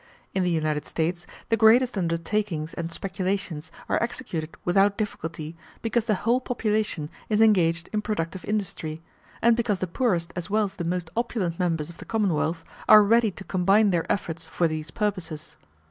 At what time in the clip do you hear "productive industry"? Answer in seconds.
8.01-8.99